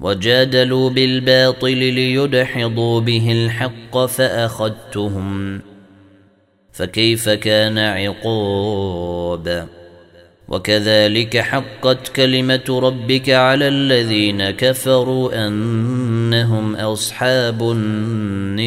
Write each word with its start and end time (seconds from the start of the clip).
وجادلوا 0.00 0.90
بالباطل 0.90 1.76
ليدحضوا 1.76 3.00
به 3.00 3.32
الحق 3.32 4.06
فأخذتهم 4.06 5.60
فكيف 6.72 7.28
كان 7.28 7.78
عقاب؟ 7.78 9.68
وكذلك 10.48 11.38
حقت 11.38 12.08
كلمة 12.08 12.80
ربك 12.82 13.30
على 13.30 13.68
الذين 13.68 14.50
كفروا 14.50 15.46
أنهم 15.46 16.76
أصحاب 16.76 17.62
النير. 17.70 18.66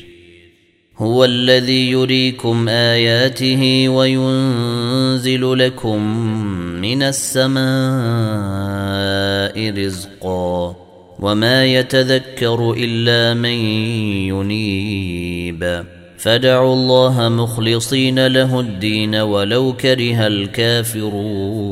هو 1.01 1.25
الذي 1.25 1.91
يريكم 1.91 2.69
آياته 2.69 3.89
وينزل 3.89 5.57
لكم 5.57 6.03
من 6.81 7.03
السماء 7.03 7.63
رزقا 9.85 10.75
وما 11.19 11.65
يتذكر 11.65 12.73
إلا 12.77 13.33
من 13.33 13.49
ينيب. 14.29 15.83
فدعوا 16.17 16.73
الله 16.73 17.29
مخلصين 17.29 18.27
له 18.27 18.59
الدين 18.59 19.15
ولو 19.15 19.73
كره 19.73 20.27
الكافرون. 20.27 21.71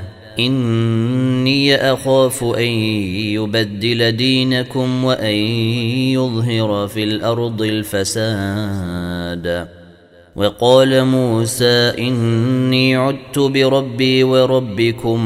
إني 0.39 1.75
أخاف 1.75 2.43
أن 2.43 2.71
يبدل 3.37 4.11
دينكم 4.11 5.03
وأن 5.03 5.35
يظهر 6.15 6.87
في 6.87 7.03
الأرض 7.03 7.61
الفساد. 7.61 9.67
وقال 10.35 11.05
موسى 11.05 11.93
إني 11.99 12.95
عدت 12.95 13.39
بربي 13.39 14.23
وربكم 14.23 15.25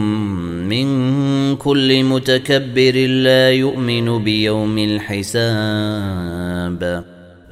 من 0.70 0.86
كل 1.56 2.04
متكبر 2.04 3.08
لا 3.08 3.52
يؤمن 3.52 4.24
بيوم 4.24 4.78
الحساب. 4.78 6.36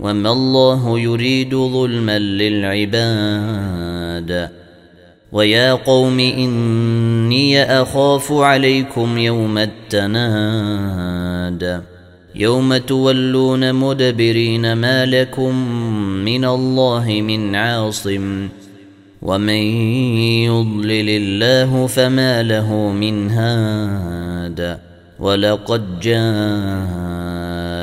وما 0.00 0.32
الله 0.32 0.98
يريد 0.98 1.54
ظلما 1.54 2.18
للعباد 2.18 3.80
ويا 5.32 5.72
قوم 5.72 6.20
اني 6.20 7.62
اخاف 7.62 8.32
عليكم 8.32 9.18
يوم 9.18 9.58
التناد 9.58 10.90
يوم 12.34 12.76
تولون 12.76 13.74
مدبرين 13.74 14.72
ما 14.72 15.06
لكم 15.06 15.68
من 16.24 16.44
الله 16.44 17.20
من 17.26 17.54
عاصم 17.54 18.48
ومن 19.22 19.62
يضلل 20.44 21.08
الله 21.08 21.86
فما 21.86 22.42
له 22.42 22.74
من 22.92 23.30
هاد 23.30 24.78
ولقد 25.18 26.00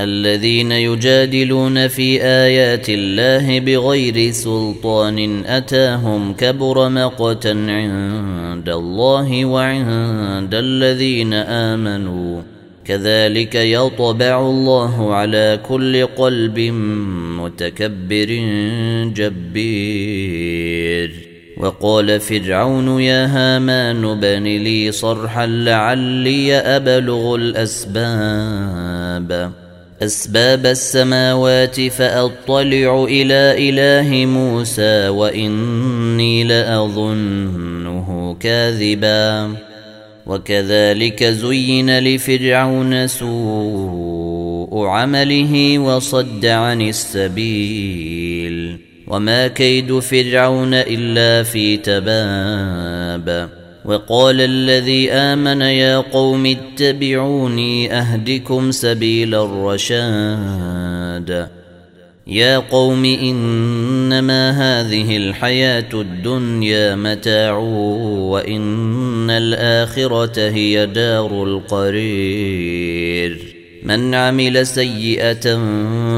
الذين 0.00 0.72
يجادلون 0.72 1.88
في 1.88 2.22
آيات 2.22 2.86
الله 2.88 3.60
بغير 3.60 4.32
سلطان 4.32 5.44
أتاهم 5.46 6.34
كبر 6.34 6.88
مقتا 6.88 7.48
عند 7.48 8.68
الله 8.68 9.44
وعند 9.44 10.54
الذين 10.54 11.34
آمنوا. 11.34 12.42
كذلك 12.84 13.54
يطبع 13.54 14.40
الله 14.40 15.14
على 15.14 15.60
كل 15.68 16.06
قلب 16.06 16.58
متكبر 17.38 18.26
جبير. 19.14 21.10
وقال 21.58 22.20
فرعون 22.20 23.00
يا 23.00 23.26
هامان 23.26 24.20
بن 24.20 24.44
لي 24.44 24.92
صرحا 24.92 25.46
لعلي 25.46 26.54
أبلغ 26.54 27.34
الأسباب. 27.34 28.24
أسباب 30.02 30.66
السماوات 30.66 31.80
فأطلع 31.80 33.04
إلى 33.04 33.70
إله 33.70 34.26
موسى 34.26 35.08
وإني 35.08 36.44
لأظنه 36.44 38.36
كاذبا. 38.40 39.56
وكذلك 40.26 41.24
زين 41.24 41.98
لفرعون 41.98 43.06
سوء 43.06 44.86
عمله 44.86 45.78
وصد 45.78 46.46
عن 46.46 46.82
السبيل. 46.82 48.78
وما 49.08 49.48
كيد 49.48 49.98
فرعون 49.98 50.74
إلا 50.74 51.42
في 51.42 51.76
تباب. 51.76 53.63
وقال 53.84 54.40
الذي 54.40 55.12
آمن 55.12 55.60
يا 55.60 55.96
قوم 55.96 56.46
اتبعوني 56.46 57.92
أهدكم 57.92 58.70
سبيل 58.70 59.34
الرشاد. 59.34 61.48
يا 62.26 62.58
قوم 62.58 63.04
إنما 63.04 64.50
هذه 64.50 65.16
الحياة 65.16 65.88
الدنيا 65.94 66.94
متاع 66.94 67.56
وإن 68.32 69.30
الآخرة 69.30 70.40
هي 70.40 70.86
دار 70.86 71.44
القرير. 71.44 73.38
من 73.84 74.14
عمل 74.14 74.66
سيئة 74.66 75.58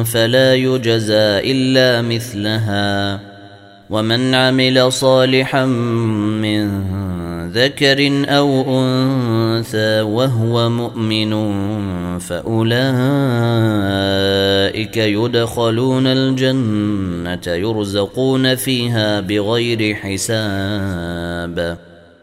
فلا 0.03 0.55
يجزى 0.55 1.53
إلا 1.53 2.03
مثلها 2.03 3.21
ومن 3.91 4.35
عمل 4.35 4.93
صالحا 4.93 5.65
من 5.65 6.69
ذكر 7.57 8.25
أو 8.29 8.65
أنثى 8.81 10.01
وهو 10.01 10.69
مؤمن 10.71 11.33
فأولئك 12.19 12.57
يدخلون 14.97 16.07
الجنة 16.07 17.47
يرزقون 17.47 18.55
فيها 18.55 19.21
بغير 19.21 19.95
حساب. 19.95 21.77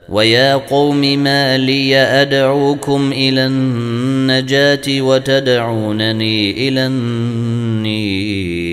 ويا 0.09 0.55
قوم 0.55 1.01
ما 1.01 1.57
لي 1.57 1.95
أدعوكم 1.97 3.11
إلى 3.11 3.45
النجاة 3.45 5.01
وتدعونني 5.01 6.67
إلى 6.67 6.85
النير. 6.85 8.72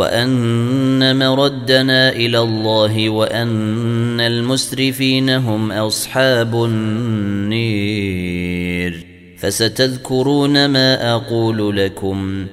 وأن 0.00 1.16
مردنا 1.18 2.12
إلى 2.12 2.40
الله 2.40 3.10
وأن 3.10 4.20
المسرفين 4.20 5.30
هم 5.30 5.72
أصحاب 5.72 6.64
النير 6.64 8.00
فستذكرون 9.38 10.66
ما 10.66 11.14
أقول 11.14 11.76
لكم 11.76 12.46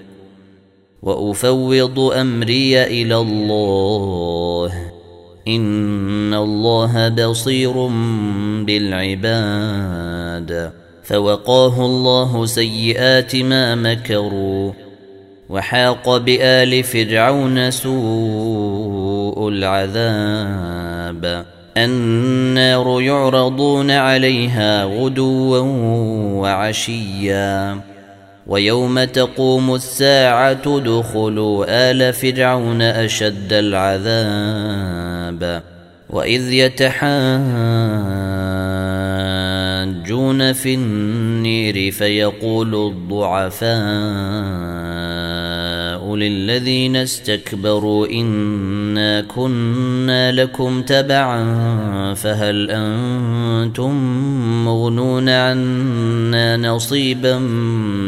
وأفوض 1.01 1.99
أمري 1.99 2.83
إلى 2.83 3.17
الله 3.17 4.71
إن 5.47 6.33
الله 6.33 7.09
بصير 7.09 7.87
بالعباد 8.65 10.71
فوقاه 11.03 11.85
الله 11.85 12.45
سيئات 12.45 13.35
ما 13.35 13.75
مكروا 13.75 14.86
وحاق 15.49 16.17
بآل 16.17 16.83
فرعون 16.83 17.71
سوء 17.71 19.49
العذاب. 19.49 21.45
النار 21.77 23.01
يعرضون 23.01 23.91
عليها 23.91 24.83
غدوا 24.83 25.59
وعشيا. 26.41 27.79
ويوم 28.47 29.03
تقوم 29.03 29.75
الساعة 29.75 30.61
ادخلوا 30.65 31.65
آل 31.91 32.13
فرعون 32.13 32.81
أشد 32.81 33.53
العذاب. 33.53 35.61
وإذ 36.09 36.53
يتحاجون 36.53 36.87
في 40.53 40.73
النير 40.73 41.91
فيقول 41.91 42.75
الضعفاء 42.75 43.67
للذين 46.17 46.95
استكبروا 46.95 48.07
إنا 48.07 49.21
كنا 49.21 50.31
لكم 50.31 50.81
تبعا 50.81 51.43
فهل 52.13 52.71
أنتم 52.71 53.93
مغنون 54.65 55.29
عنا 55.29 56.57
نصيبا 56.57 57.37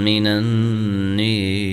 من 0.06 0.28
النير 0.28 1.70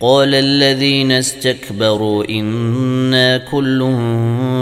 قال 0.00 0.34
الذين 0.34 1.12
استكبروا 1.12 2.24
إنا 2.30 3.38
كل 3.38 3.96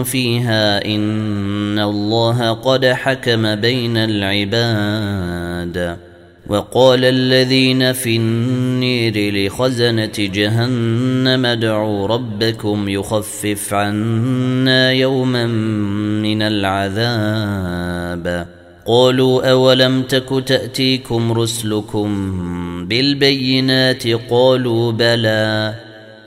فيها 0.05 0.85
إن 0.85 1.79
الله 1.79 2.53
قد 2.53 2.87
حكم 2.87 3.55
بين 3.55 3.97
العباد 3.97 5.77
وقال 6.49 7.05
الذين 7.05 7.93
في 7.93 8.17
النير 8.17 9.35
لخزنة 9.35 10.13
جهنم 10.19 11.47
ادعوا 11.47 12.07
ربكم 12.07 12.89
يخفف 12.89 13.75
عنا 13.75 14.93
يوما 14.93 15.47
من 16.23 16.43
العذاب. 16.43 18.47
قالوا 18.87 19.51
أولم 19.51 20.03
تك 20.03 20.43
تأتيكم 20.47 21.33
رسلكم 21.33 22.09
بالبينات؟ 22.89 24.07
قالوا 24.31 24.93
بلى. 24.93 25.75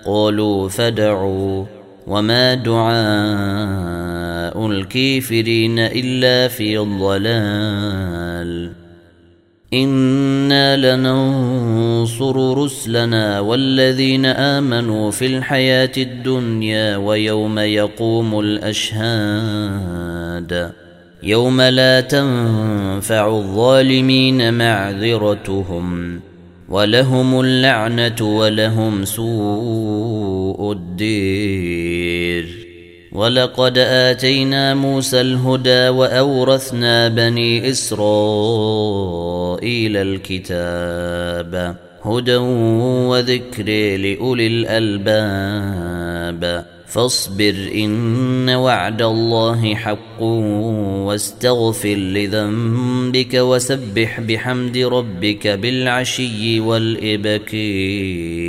قالوا 0.05 0.69
فدعوا 0.69 1.65
وما 2.07 2.53
دعاء 2.53 4.67
الكافرين 4.67 5.79
إلا 5.79 6.47
في 6.47 6.79
الضلال 6.79 8.78
أنا 9.73 10.95
لننصر 10.95 12.57
رسلنا 12.63 13.39
والذين 13.39 14.25
امنوا 14.25 15.11
في 15.11 15.25
الحياة 15.25 15.91
الدنيا 15.97 16.97
ويوم 16.97 17.59
يقوم 17.59 18.39
الاشهاد 18.39 19.41
يوم 21.23 21.61
لا 21.61 22.01
تنفع 22.01 23.27
الظالمين 23.27 24.53
معذرتهم 24.53 26.19
ولهم 26.69 27.39
اللعنه 27.39 28.37
ولهم 28.37 29.05
سوء 29.05 30.71
الدير 30.71 32.68
ولقد 33.11 33.77
آتينا 33.77 34.73
موسى 34.73 35.21
الهدى 35.21 35.89
وأورثنا 35.89 37.07
بني 37.07 37.69
إسرائيل 37.69 37.97
الكتاب 39.97 41.75
هدى 42.03 42.35
وذكر 43.09 43.97
لأولي 43.97 44.47
الألباب 44.47 45.99
فاصبر 46.87 47.71
إن 47.75 48.49
وعد 48.49 49.01
الله 49.01 49.75
حق 49.75 50.21
واستغفر 51.05 51.95
لذنبك 51.95 53.33
وسبح 53.33 54.19
بحمد 54.19 54.77
ربك 54.77 55.47
بالعشي 55.47 56.59
والإبكير 56.59 58.48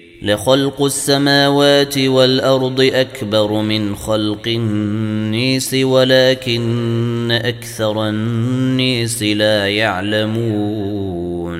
لخلق 0.21 0.83
السماوات 0.83 1.97
والأرض 1.97 2.89
أكبر 2.93 3.61
من 3.61 3.95
خلق 3.95 4.47
النيس 4.47 5.73
ولكن 5.73 7.39
أكثر 7.43 8.09
النيس 8.09 9.23
لا 9.23 9.67
يعلمون. 9.67 11.51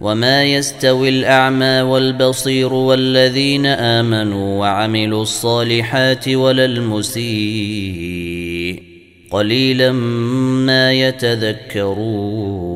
وما 0.00 0.44
يستوي 0.44 1.08
الأعمى 1.08 1.80
والبصير 1.80 2.72
والذين 2.72 3.66
آمنوا 3.66 4.60
وعملوا 4.60 5.22
الصالحات 5.22 6.28
ولا 6.28 6.64
المسيء. 6.64 8.82
قليلا 9.30 9.92
ما 10.66 10.92
يتذكرون. 10.92 12.75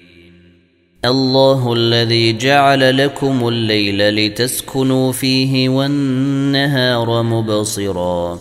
الله 1.05 1.73
الذي 1.73 2.37
جعل 2.37 2.97
لكم 2.97 3.47
الليل 3.47 4.15
لتسكنوا 4.15 5.11
فيه 5.11 5.69
والنهار 5.69 7.23
مبصراً. 7.23 8.39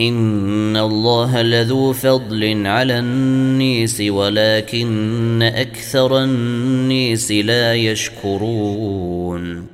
إن 0.00 0.76
الله 0.76 1.42
لذو 1.42 1.92
فضل 1.92 2.66
على 2.66 2.98
النيس 2.98 4.00
ولكن 4.00 5.42
أكثر 5.42 6.24
النيس 6.24 7.32
لا 7.32 7.74
يشكرون. 7.74 9.66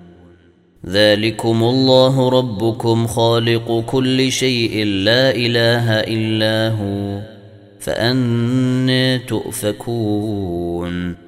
ذلكم 0.86 1.62
الله 1.62 2.28
ربكم 2.28 3.06
خالق 3.06 3.84
كل 3.86 4.32
شيء 4.32 4.84
لا 4.84 5.30
إله 5.30 5.90
إلا 5.90 6.76
هو 6.76 7.20
فأنا 7.80 9.16
تؤفكون. 9.16 11.27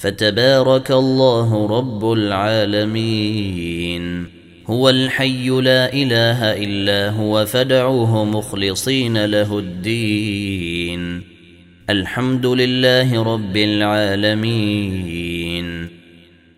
فتبارك 0.00 0.90
الله 0.90 1.66
رب 1.66 2.12
العالمين. 2.12 4.04
هو 4.66 4.88
الحي 4.88 5.48
لا 5.48 5.92
إله 5.92 6.56
إلا 6.56 7.10
هو 7.10 7.46
فدعوه 7.46 8.24
مخلصين 8.24 9.24
له 9.24 9.58
الدين. 9.58 11.22
الحمد 11.90 12.46
لله 12.46 13.22
رب 13.22 13.56
العالمين. 13.56 15.39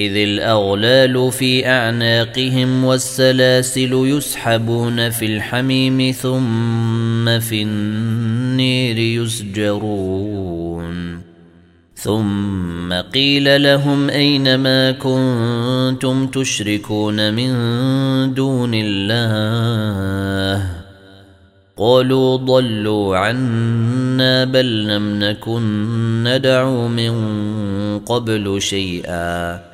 إذ 0.00 0.16
الأغلال 0.16 1.32
في 1.32 1.66
أعناقهم 1.66 2.84
والسلاسل 2.84 3.90
يسحبون 3.92 5.10
في 5.10 5.26
الحميم 5.26 6.12
ثم 6.12 7.40
في 7.40 7.62
النير 7.62 8.98
يسجرون. 9.22 10.94
ثم 11.94 12.92
قيل 12.92 13.62
لهم 13.62 14.10
أين 14.10 14.54
ما 14.54 14.90
كنتم 14.92 16.26
تشركون 16.26 17.34
من 17.34 17.54
دون 18.34 18.70
الله؟ 18.74 20.70
قالوا 21.76 22.36
ضلوا 22.36 23.16
عنا 23.16 24.44
بل 24.44 24.86
لم 24.86 25.18
نكن 25.18 25.62
ندعو 26.24 26.88
من 26.88 27.14
قبل 27.98 28.62
شيئا. 28.62 29.73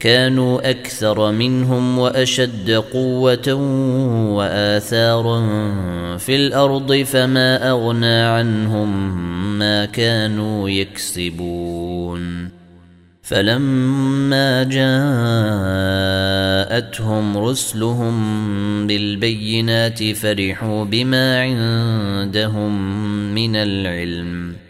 كانوا 0.00 0.70
أكثر 0.70 1.32
منهم 1.32 1.98
وأشد 1.98 2.70
قوة 2.70 3.54
وآثارا 4.34 5.40
في 6.16 6.36
الأرض 6.36 6.94
فما 6.94 7.70
أغنى 7.70 8.22
عنهم 8.22 9.18
ما 9.58 9.84
كانوا 9.84 10.68
يكسبون. 10.68 12.48
فلما 13.22 14.62
جاءتهم 16.70 17.38
رسلهم 17.38 18.16
بالبينات 18.86 20.12
فرحوا 20.12 20.84
بما 20.84 21.40
عندهم 21.42 22.94
من 23.34 23.56
العلم. 23.56 24.69